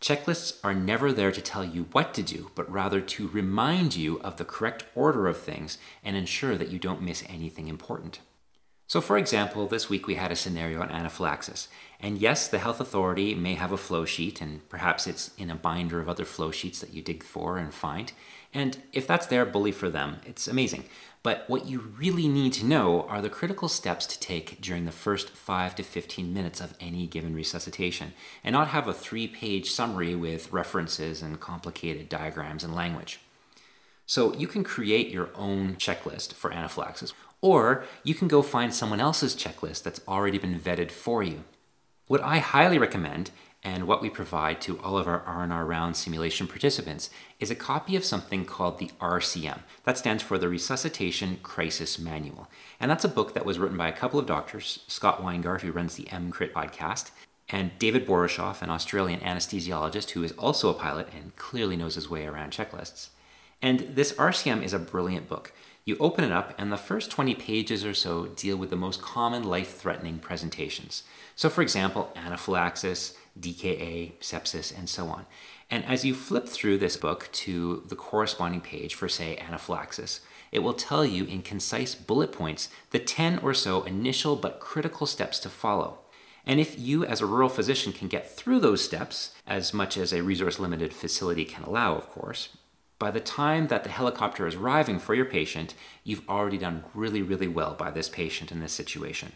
Checklists 0.00 0.58
are 0.62 0.74
never 0.74 1.12
there 1.12 1.32
to 1.32 1.40
tell 1.40 1.64
you 1.64 1.84
what 1.92 2.12
to 2.14 2.22
do, 2.22 2.50
but 2.54 2.70
rather 2.70 3.00
to 3.00 3.28
remind 3.28 3.96
you 3.96 4.20
of 4.20 4.36
the 4.36 4.44
correct 4.44 4.84
order 4.94 5.26
of 5.26 5.38
things 5.38 5.78
and 6.04 6.16
ensure 6.16 6.56
that 6.56 6.68
you 6.68 6.78
don't 6.78 7.02
miss 7.02 7.24
anything 7.28 7.68
important. 7.68 8.20
So, 8.88 9.00
for 9.00 9.18
example, 9.18 9.66
this 9.66 9.90
week 9.90 10.06
we 10.06 10.14
had 10.14 10.30
a 10.30 10.36
scenario 10.36 10.80
on 10.80 10.90
anaphylaxis. 10.90 11.66
And 11.98 12.18
yes, 12.18 12.46
the 12.46 12.60
health 12.60 12.80
authority 12.80 13.34
may 13.34 13.54
have 13.54 13.72
a 13.72 13.76
flow 13.76 14.04
sheet, 14.04 14.40
and 14.40 14.66
perhaps 14.68 15.08
it's 15.08 15.32
in 15.36 15.50
a 15.50 15.56
binder 15.56 15.98
of 15.98 16.08
other 16.08 16.24
flow 16.24 16.52
sheets 16.52 16.80
that 16.80 16.94
you 16.94 17.02
dig 17.02 17.24
for 17.24 17.58
and 17.58 17.74
find. 17.74 18.12
And 18.54 18.78
if 18.92 19.04
that's 19.04 19.26
there, 19.26 19.44
bully 19.44 19.72
for 19.72 19.90
them. 19.90 20.18
It's 20.24 20.46
amazing. 20.46 20.84
But 21.24 21.44
what 21.48 21.66
you 21.66 21.80
really 21.98 22.28
need 22.28 22.52
to 22.54 22.64
know 22.64 23.02
are 23.08 23.20
the 23.20 23.28
critical 23.28 23.68
steps 23.68 24.06
to 24.06 24.20
take 24.20 24.60
during 24.60 24.84
the 24.84 24.92
first 24.92 25.30
5 25.30 25.74
to 25.74 25.82
15 25.82 26.32
minutes 26.32 26.60
of 26.60 26.74
any 26.78 27.08
given 27.08 27.34
resuscitation, 27.34 28.12
and 28.44 28.52
not 28.52 28.68
have 28.68 28.86
a 28.86 28.94
three 28.94 29.26
page 29.26 29.72
summary 29.72 30.14
with 30.14 30.52
references 30.52 31.22
and 31.22 31.40
complicated 31.40 32.08
diagrams 32.08 32.62
and 32.62 32.72
language. 32.72 33.18
So 34.06 34.32
you 34.34 34.46
can 34.46 34.62
create 34.62 35.08
your 35.08 35.30
own 35.34 35.74
checklist 35.74 36.32
for 36.32 36.52
anaphylaxis, 36.52 37.12
or 37.40 37.84
you 38.02 38.14
can 38.14 38.28
go 38.28 38.42
find 38.42 38.74
someone 38.74 39.00
else's 39.00 39.34
checklist 39.34 39.82
that's 39.82 40.00
already 40.08 40.38
been 40.38 40.58
vetted 40.58 40.90
for 40.90 41.22
you. 41.22 41.44
What 42.06 42.22
I 42.22 42.38
highly 42.38 42.78
recommend 42.78 43.30
and 43.66 43.88
what 43.88 44.00
we 44.00 44.08
provide 44.08 44.60
to 44.60 44.78
all 44.78 44.96
of 44.96 45.08
our 45.08 45.22
R&R 45.22 45.64
round 45.66 45.96
simulation 45.96 46.46
participants 46.46 47.10
is 47.40 47.50
a 47.50 47.56
copy 47.56 47.96
of 47.96 48.04
something 48.04 48.44
called 48.44 48.78
the 48.78 48.90
RCM. 49.00 49.60
That 49.82 49.98
stands 49.98 50.22
for 50.22 50.38
the 50.38 50.48
Resuscitation 50.48 51.38
Crisis 51.42 51.98
Manual. 51.98 52.48
And 52.78 52.88
that's 52.88 53.04
a 53.04 53.08
book 53.08 53.34
that 53.34 53.44
was 53.44 53.58
written 53.58 53.76
by 53.76 53.88
a 53.88 53.92
couple 53.92 54.20
of 54.20 54.26
doctors, 54.26 54.84
Scott 54.86 55.20
Weingart, 55.20 55.62
who 55.62 55.72
runs 55.72 55.96
the 55.96 56.04
EMCrit 56.04 56.52
podcast, 56.52 57.10
and 57.48 57.76
David 57.78 58.06
Borshoff, 58.06 58.62
an 58.62 58.70
Australian 58.70 59.18
anesthesiologist 59.20 60.10
who 60.10 60.22
is 60.22 60.32
also 60.32 60.70
a 60.70 60.74
pilot 60.74 61.08
and 61.12 61.34
clearly 61.34 61.76
knows 61.76 61.96
his 61.96 62.08
way 62.08 62.24
around 62.24 62.52
checklists. 62.52 63.08
And 63.60 63.80
this 63.80 64.12
RCM 64.12 64.62
is 64.62 64.74
a 64.74 64.78
brilliant 64.78 65.28
book. 65.28 65.52
You 65.86 65.96
open 66.00 66.24
it 66.24 66.32
up, 66.32 66.52
and 66.58 66.72
the 66.72 66.76
first 66.76 67.12
20 67.12 67.36
pages 67.36 67.84
or 67.84 67.94
so 67.94 68.26
deal 68.26 68.56
with 68.56 68.70
the 68.70 68.76
most 68.76 69.00
common 69.00 69.44
life 69.44 69.76
threatening 69.78 70.18
presentations. 70.18 71.04
So, 71.36 71.48
for 71.48 71.62
example, 71.62 72.10
anaphylaxis, 72.16 73.16
DKA, 73.38 74.14
sepsis, 74.20 74.76
and 74.76 74.88
so 74.88 75.06
on. 75.06 75.26
And 75.70 75.84
as 75.84 76.04
you 76.04 76.12
flip 76.12 76.48
through 76.48 76.78
this 76.78 76.96
book 76.96 77.28
to 77.34 77.84
the 77.86 77.94
corresponding 77.94 78.62
page 78.62 78.96
for, 78.96 79.08
say, 79.08 79.36
anaphylaxis, 79.36 80.22
it 80.50 80.58
will 80.58 80.72
tell 80.72 81.04
you 81.04 81.24
in 81.24 81.42
concise 81.42 81.94
bullet 81.94 82.32
points 82.32 82.68
the 82.90 82.98
10 82.98 83.38
or 83.38 83.54
so 83.54 83.84
initial 83.84 84.34
but 84.34 84.58
critical 84.58 85.06
steps 85.06 85.38
to 85.38 85.48
follow. 85.48 86.00
And 86.44 86.58
if 86.58 86.76
you, 86.76 87.04
as 87.04 87.20
a 87.20 87.26
rural 87.26 87.48
physician, 87.48 87.92
can 87.92 88.08
get 88.08 88.28
through 88.28 88.58
those 88.58 88.84
steps, 88.84 89.36
as 89.46 89.72
much 89.72 89.96
as 89.96 90.12
a 90.12 90.24
resource 90.24 90.58
limited 90.58 90.92
facility 90.92 91.44
can 91.44 91.62
allow, 91.62 91.94
of 91.94 92.08
course, 92.08 92.48
by 92.98 93.10
the 93.10 93.20
time 93.20 93.66
that 93.68 93.84
the 93.84 93.90
helicopter 93.90 94.46
is 94.46 94.54
arriving 94.54 94.98
for 94.98 95.14
your 95.14 95.26
patient, 95.26 95.74
you've 96.02 96.26
already 96.28 96.58
done 96.58 96.84
really, 96.94 97.22
really 97.22 97.48
well 97.48 97.74
by 97.74 97.90
this 97.90 98.08
patient 98.08 98.50
in 98.50 98.60
this 98.60 98.72
situation. 98.72 99.32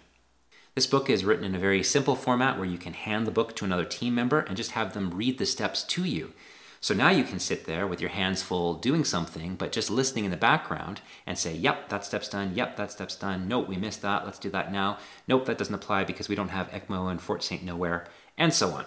This 0.75 0.87
book 0.87 1.11
is 1.11 1.25
written 1.25 1.45
in 1.45 1.55
a 1.55 1.59
very 1.59 1.83
simple 1.83 2.15
format 2.15 2.57
where 2.57 2.69
you 2.69 2.79
can 2.79 2.95
hand 2.95 3.27
the 3.27 3.33
book 3.33 3.57
to 3.57 3.65
another 3.65 3.85
team 3.85 4.15
member 4.15 4.41
and 4.41 4.57
just 4.57 4.71
have 4.73 4.95
them 4.95 5.11
read 5.11 5.39
the 5.39 5.45
steps 5.45 5.83
to 5.85 6.05
you. 6.05 6.33
So 6.81 6.95
now 6.95 7.11
you 7.11 7.25
can 7.25 7.39
sit 7.39 7.67
there 7.67 7.87
with 7.87 8.01
your 8.01 8.09
hands 8.09 8.43
full 8.43 8.75
doing 8.75 9.05
something, 9.05 9.57
but 9.57 9.73
just 9.73 9.91
listening 9.91 10.25
in 10.25 10.31
the 10.31 10.37
background 10.39 11.03
and 11.27 11.37
say, 11.37 11.55
yep, 11.55 11.91
that 11.91 12.07
step's 12.07 12.31
done. 12.31 12.53
Yep, 12.55 12.77
that 12.77 12.91
step's 12.93 13.17
done. 13.17 13.47
Nope, 13.47 13.69
we 13.69 13.77
missed 13.77 14.01
that. 14.01 14.25
Let's 14.25 14.39
do 14.39 14.49
that 14.51 14.73
now. 14.73 14.97
Nope, 15.29 15.45
that 15.45 15.59
doesn't 15.59 15.75
apply 15.75 16.05
because 16.05 16.31
we 16.31 16.37
don't 16.37 16.49
have 16.49 16.71
ECMO 16.71 17.11
in 17.11 17.19
Fort 17.19 17.43
St. 17.43 17.63
Nowhere, 17.63 18.07
and 18.39 18.55
so 18.55 18.71
on. 18.71 18.87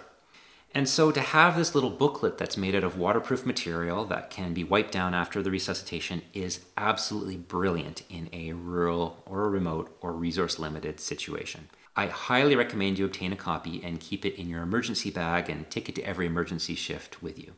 And 0.76 0.88
so 0.88 1.12
to 1.12 1.20
have 1.20 1.56
this 1.56 1.74
little 1.76 1.90
booklet 1.90 2.36
that's 2.36 2.56
made 2.56 2.74
out 2.74 2.82
of 2.82 2.98
waterproof 2.98 3.46
material 3.46 4.04
that 4.06 4.28
can 4.28 4.52
be 4.52 4.64
wiped 4.64 4.90
down 4.90 5.14
after 5.14 5.40
the 5.40 5.50
resuscitation 5.50 6.22
is 6.32 6.64
absolutely 6.76 7.36
brilliant 7.36 8.02
in 8.10 8.28
a 8.32 8.54
rural 8.54 9.22
or 9.24 9.44
a 9.44 9.50
remote 9.50 9.96
or 10.00 10.12
resource 10.12 10.58
limited 10.58 10.98
situation. 10.98 11.68
I 11.94 12.08
highly 12.08 12.56
recommend 12.56 12.98
you 12.98 13.04
obtain 13.04 13.32
a 13.32 13.36
copy 13.36 13.80
and 13.84 14.00
keep 14.00 14.24
it 14.24 14.34
in 14.34 14.48
your 14.48 14.62
emergency 14.62 15.10
bag 15.10 15.48
and 15.48 15.70
take 15.70 15.88
it 15.88 15.94
to 15.94 16.02
every 16.02 16.26
emergency 16.26 16.74
shift 16.74 17.22
with 17.22 17.38
you. 17.38 17.52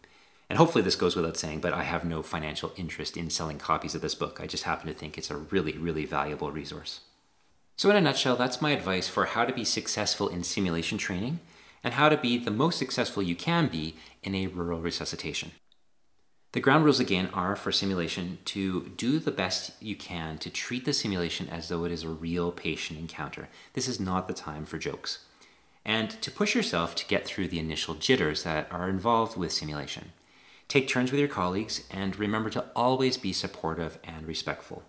And 0.50 0.58
hopefully, 0.58 0.84
this 0.84 0.94
goes 0.94 1.16
without 1.16 1.38
saying, 1.38 1.60
but 1.60 1.72
I 1.72 1.84
have 1.84 2.04
no 2.04 2.22
financial 2.22 2.72
interest 2.76 3.16
in 3.16 3.30
selling 3.30 3.58
copies 3.58 3.94
of 3.94 4.02
this 4.02 4.14
book. 4.14 4.40
I 4.40 4.46
just 4.46 4.64
happen 4.64 4.88
to 4.88 4.94
think 4.94 5.16
it's 5.16 5.30
a 5.30 5.36
really, 5.36 5.72
really 5.72 6.04
valuable 6.04 6.52
resource. 6.52 7.00
So, 7.76 7.90
in 7.90 7.96
a 7.96 8.00
nutshell, 8.00 8.36
that's 8.36 8.62
my 8.62 8.70
advice 8.70 9.08
for 9.08 9.24
how 9.24 9.46
to 9.46 9.52
be 9.52 9.64
successful 9.64 10.28
in 10.28 10.44
simulation 10.44 10.98
training 10.98 11.40
and 11.86 11.94
how 11.94 12.08
to 12.08 12.16
be 12.16 12.36
the 12.36 12.50
most 12.50 12.80
successful 12.80 13.22
you 13.22 13.36
can 13.36 13.68
be 13.68 13.94
in 14.24 14.34
a 14.34 14.48
rural 14.48 14.80
resuscitation. 14.80 15.52
The 16.50 16.58
ground 16.58 16.84
rules 16.84 16.98
again 16.98 17.28
are 17.32 17.54
for 17.54 17.70
simulation 17.70 18.38
to 18.46 18.90
do 18.96 19.20
the 19.20 19.30
best 19.30 19.80
you 19.80 19.94
can 19.94 20.36
to 20.38 20.50
treat 20.50 20.84
the 20.84 20.92
simulation 20.92 21.48
as 21.48 21.68
though 21.68 21.84
it 21.84 21.92
is 21.92 22.02
a 22.02 22.08
real 22.08 22.50
patient 22.50 22.98
encounter. 22.98 23.48
This 23.74 23.86
is 23.86 24.00
not 24.00 24.26
the 24.26 24.34
time 24.34 24.64
for 24.64 24.78
jokes. 24.78 25.26
And 25.84 26.10
to 26.22 26.30
push 26.32 26.56
yourself 26.56 26.96
to 26.96 27.06
get 27.06 27.24
through 27.24 27.46
the 27.46 27.60
initial 27.60 27.94
jitters 27.94 28.42
that 28.42 28.66
are 28.72 28.88
involved 28.88 29.36
with 29.36 29.52
simulation. 29.52 30.10
Take 30.66 30.88
turns 30.88 31.12
with 31.12 31.20
your 31.20 31.28
colleagues 31.28 31.84
and 31.88 32.18
remember 32.18 32.50
to 32.50 32.64
always 32.74 33.16
be 33.16 33.32
supportive 33.32 34.00
and 34.02 34.26
respectful. 34.26 34.82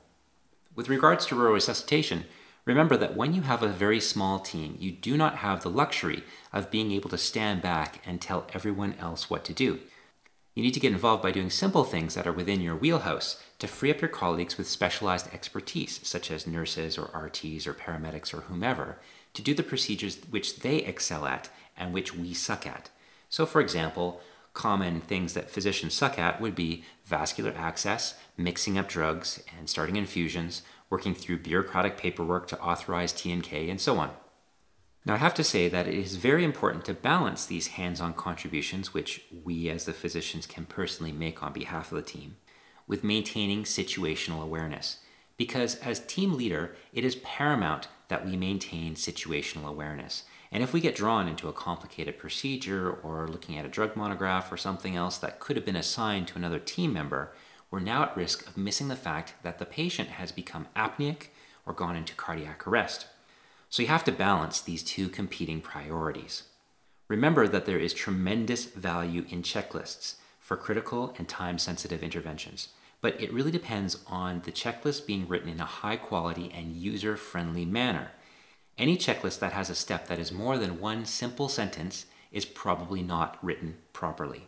With 0.73 0.89
regards 0.89 1.27
to 1.27 1.35
rural 1.35 1.53
resuscitation, 1.53 2.25
Remember 2.67 2.97
that 2.97 3.15
when 3.15 3.33
you 3.33 3.43
have 3.43 3.63
a 3.63 3.69
very 3.69 4.01
small 4.01 4.39
team, 4.39 4.75
you 4.77 4.91
do 4.91 5.15
not 5.15 5.37
have 5.37 5.63
the 5.63 5.69
luxury 5.69 6.25
of 6.51 6.69
being 6.69 6.91
able 6.91 7.09
to 7.09 7.17
stand 7.17 7.61
back 7.61 8.01
and 8.05 8.19
tell 8.19 8.45
everyone 8.53 8.93
else 8.99 9.29
what 9.29 9.45
to 9.45 9.53
do. 9.53 9.79
You 10.53 10.63
need 10.63 10.73
to 10.73 10.79
get 10.81 10.91
involved 10.91 11.23
by 11.23 11.31
doing 11.31 11.49
simple 11.49 11.85
things 11.85 12.13
that 12.15 12.27
are 12.27 12.33
within 12.33 12.59
your 12.59 12.75
wheelhouse 12.75 13.41
to 13.59 13.69
free 13.69 13.89
up 13.89 14.01
your 14.01 14.09
colleagues 14.09 14.57
with 14.57 14.67
specialized 14.67 15.33
expertise, 15.33 16.01
such 16.03 16.29
as 16.29 16.45
nurses 16.45 16.97
or 16.97 17.05
RTs 17.05 17.67
or 17.67 17.73
paramedics 17.73 18.33
or 18.33 18.41
whomever, 18.41 18.99
to 19.33 19.41
do 19.41 19.53
the 19.53 19.63
procedures 19.63 20.17
which 20.29 20.59
they 20.59 20.79
excel 20.79 21.25
at 21.25 21.49
and 21.77 21.93
which 21.93 22.13
we 22.13 22.33
suck 22.33 22.67
at. 22.67 22.89
So, 23.29 23.45
for 23.45 23.61
example, 23.61 24.19
common 24.53 24.99
things 24.99 25.35
that 25.35 25.49
physicians 25.49 25.93
suck 25.93 26.19
at 26.19 26.41
would 26.41 26.55
be 26.55 26.83
vascular 27.05 27.53
access, 27.55 28.15
mixing 28.35 28.77
up 28.77 28.89
drugs, 28.89 29.41
and 29.57 29.69
starting 29.69 29.95
infusions, 29.95 30.63
working 30.89 31.13
through 31.13 31.39
bureaucratic 31.39 31.97
paperwork 31.97 32.47
to 32.47 32.59
authorize 32.61 33.13
TNK, 33.13 33.69
and 33.69 33.79
so 33.79 33.97
on. 33.97 34.11
Now, 35.05 35.13
I 35.13 35.17
have 35.17 35.33
to 35.35 35.43
say 35.43 35.69
that 35.69 35.87
it 35.87 35.93
is 35.93 36.17
very 36.17 36.43
important 36.43 36.83
to 36.85 36.93
balance 36.93 37.45
these 37.45 37.67
hands 37.67 38.01
on 38.01 38.13
contributions, 38.13 38.93
which 38.93 39.23
we 39.43 39.69
as 39.69 39.85
the 39.85 39.93
physicians 39.93 40.45
can 40.45 40.65
personally 40.65 41.13
make 41.13 41.41
on 41.41 41.53
behalf 41.53 41.91
of 41.91 41.95
the 41.95 42.01
team, 42.01 42.35
with 42.87 43.05
maintaining 43.05 43.63
situational 43.63 44.43
awareness. 44.43 44.97
Because 45.37 45.75
as 45.75 45.99
team 45.99 46.33
leader, 46.33 46.75
it 46.91 47.05
is 47.05 47.15
paramount 47.15 47.87
that 48.09 48.25
we 48.25 48.35
maintain 48.35 48.95
situational 48.95 49.65
awareness. 49.65 50.23
And 50.51 50.63
if 50.63 50.73
we 50.73 50.81
get 50.81 50.95
drawn 50.95 51.27
into 51.27 51.47
a 51.47 51.53
complicated 51.53 52.17
procedure 52.17 52.89
or 52.89 53.27
looking 53.27 53.57
at 53.57 53.65
a 53.65 53.69
drug 53.69 53.95
monograph 53.95 54.51
or 54.51 54.57
something 54.57 54.95
else 54.95 55.17
that 55.19 55.39
could 55.39 55.55
have 55.55 55.65
been 55.65 55.75
assigned 55.75 56.27
to 56.29 56.37
another 56.37 56.59
team 56.59 56.93
member, 56.93 57.33
we're 57.69 57.79
now 57.79 58.03
at 58.03 58.15
risk 58.15 58.47
of 58.47 58.57
missing 58.57 58.87
the 58.87 58.95
fact 58.95 59.33
that 59.43 59.59
the 59.59 59.65
patient 59.65 60.09
has 60.09 60.31
become 60.31 60.67
apneic 60.75 61.27
or 61.65 61.73
gone 61.73 61.95
into 61.95 62.15
cardiac 62.15 62.65
arrest. 62.65 63.07
So 63.69 63.81
you 63.81 63.89
have 63.89 64.05
to 64.05 64.11
balance 64.11 64.61
these 64.61 64.83
two 64.83 65.09
competing 65.09 65.59
priorities. 65.59 66.43
Remember 67.09 67.47
that 67.47 67.65
there 67.65 67.79
is 67.79 67.93
tremendous 67.93 68.65
value 68.65 69.25
in 69.29 69.41
checklists 69.41 70.15
for 70.39 70.55
critical 70.55 71.13
and 71.17 71.27
time 71.27 71.57
sensitive 71.57 72.01
interventions, 72.01 72.69
but 73.01 73.19
it 73.21 73.33
really 73.33 73.51
depends 73.51 73.97
on 74.07 74.41
the 74.45 74.51
checklist 74.51 75.05
being 75.05 75.27
written 75.27 75.49
in 75.49 75.59
a 75.59 75.65
high 75.65 75.97
quality 75.97 76.51
and 76.55 76.75
user 76.75 77.17
friendly 77.17 77.65
manner. 77.65 78.11
Any 78.77 78.95
checklist 78.95 79.39
that 79.39 79.53
has 79.53 79.69
a 79.69 79.75
step 79.75 80.07
that 80.07 80.19
is 80.19 80.31
more 80.31 80.57
than 80.57 80.79
one 80.79 81.05
simple 81.05 81.49
sentence 81.49 82.05
is 82.31 82.45
probably 82.45 83.01
not 83.01 83.37
written 83.43 83.77
properly. 83.91 84.47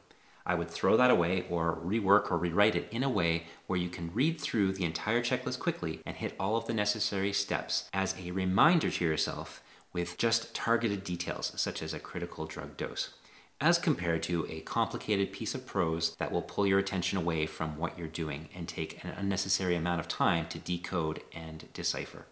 I 0.49 0.55
would 0.55 0.71
throw 0.71 0.97
that 0.97 1.11
away 1.11 1.45
or 1.47 1.77
rework 1.77 2.31
or 2.31 2.39
rewrite 2.39 2.75
it 2.75 2.87
in 2.89 3.03
a 3.03 3.09
way 3.09 3.43
where 3.67 3.77
you 3.77 3.87
can 3.87 4.11
read 4.15 4.41
through 4.41 4.73
the 4.73 4.83
entire 4.83 5.21
checklist 5.21 5.59
quickly 5.59 6.01
and 6.07 6.17
hit 6.17 6.33
all 6.39 6.57
of 6.57 6.65
the 6.65 6.73
necessary 6.73 7.31
steps 7.33 7.87
as 7.93 8.15
a 8.19 8.31
reminder 8.31 8.89
to 8.89 9.05
yourself 9.05 9.61
with 9.93 10.17
just 10.17 10.55
targeted 10.55 11.03
details, 11.03 11.51
such 11.55 11.83
as 11.83 11.93
a 11.93 11.99
critical 11.99 12.47
drug 12.47 12.77
dose, 12.77 13.13
as 13.61 13.77
compared 13.77 14.23
to 14.23 14.47
a 14.49 14.61
complicated 14.61 15.31
piece 15.31 15.53
of 15.53 15.67
prose 15.67 16.15
that 16.15 16.31
will 16.31 16.41
pull 16.41 16.65
your 16.65 16.79
attention 16.79 17.19
away 17.19 17.45
from 17.45 17.77
what 17.77 17.95
you're 17.95 18.07
doing 18.07 18.49
and 18.55 18.67
take 18.67 19.03
an 19.03 19.11
unnecessary 19.15 19.75
amount 19.75 19.99
of 19.99 20.07
time 20.07 20.47
to 20.47 20.57
decode 20.57 21.21
and 21.31 21.71
decipher. 21.73 22.25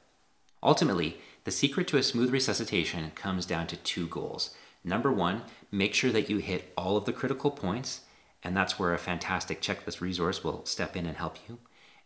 Ultimately, 0.64 1.20
the 1.44 1.52
secret 1.52 1.88
to 1.90 1.98
a 1.98 2.04
smooth 2.04 2.32
resuscitation 2.32 3.12
comes 3.14 3.46
down 3.46 3.68
to 3.68 3.78
two 3.78 4.08
goals. 4.08 4.56
Number 4.84 5.12
one, 5.12 5.44
make 5.72 5.94
sure 5.94 6.12
that 6.12 6.32
you 6.32 6.40
hit 6.40 6.74
all 6.76 6.98
of 6.98 7.06
the 7.06 7.14
critical 7.14 7.52
points 7.52 8.02
and 8.48 8.56
that's 8.56 8.80
where 8.80 8.94
a 8.94 8.98
fantastic 8.98 9.62
checklist 9.62 10.00
resource 10.00 10.42
will 10.42 10.66
step 10.66 10.96
in 10.96 11.06
and 11.06 11.18
help 11.18 11.38
you. 11.50 11.58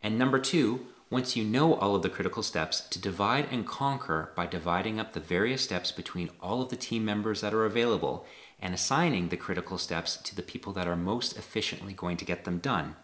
And 0.01 0.17
number 0.17 0.39
two, 0.39 0.87
once 1.11 1.35
you 1.35 1.43
know 1.43 1.75
all 1.75 1.95
of 1.95 2.01
the 2.01 2.09
critical 2.09 2.41
steps, 2.41 2.81
to 2.81 2.97
divide 2.97 3.47
and 3.51 3.67
conquer 3.67 4.31
by 4.35 4.47
dividing 4.47 4.99
up 4.99 5.13
the 5.13 5.19
various 5.19 5.61
steps 5.61 5.91
between 5.91 6.31
all 6.41 6.63
of 6.63 6.69
the 6.69 6.75
team 6.75 7.05
members 7.05 7.41
that 7.41 7.53
are 7.53 7.63
available 7.63 8.25
and 8.59 8.73
assigning 8.73 9.29
the 9.29 9.37
critical 9.37 9.77
steps 9.77 10.17
to 10.17 10.35
the 10.35 10.41
people 10.41 10.73
that 10.73 10.87
are 10.87 10.95
most 10.95 11.37
efficiently 11.37 11.93
going 11.93 12.17
to 12.17 12.25
get 12.25 12.43
them 12.43 12.57
done, 12.57 12.95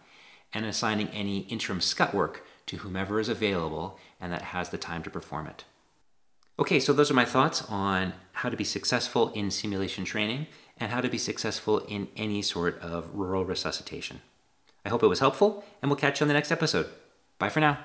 and 0.52 0.66
assigning 0.66 1.08
any 1.10 1.42
interim 1.42 1.80
scut 1.80 2.12
work 2.12 2.44
to 2.66 2.78
whomever 2.78 3.20
is 3.20 3.28
available 3.28 4.00
and 4.20 4.32
that 4.32 4.42
has 4.42 4.70
the 4.70 4.78
time 4.78 5.04
to 5.04 5.10
perform 5.10 5.46
it. 5.46 5.62
Okay, 6.58 6.80
so 6.80 6.92
those 6.92 7.08
are 7.08 7.14
my 7.14 7.24
thoughts 7.24 7.62
on 7.68 8.14
how 8.32 8.48
to 8.48 8.56
be 8.56 8.64
successful 8.64 9.30
in 9.32 9.52
simulation 9.52 10.04
training 10.04 10.48
and 10.80 10.92
how 10.92 11.00
to 11.00 11.08
be 11.08 11.18
successful 11.18 11.80
in 11.80 12.08
any 12.16 12.42
sort 12.42 12.80
of 12.80 13.14
rural 13.14 13.44
resuscitation. 13.44 14.20
I 14.84 14.90
hope 14.90 15.02
it 15.02 15.08
was 15.08 15.20
helpful, 15.20 15.64
and 15.82 15.90
we'll 15.90 15.98
catch 15.98 16.20
you 16.20 16.24
on 16.24 16.28
the 16.28 16.34
next 16.34 16.52
episode. 16.52 16.86
Bye 17.38 17.50
for 17.50 17.60
now. 17.60 17.78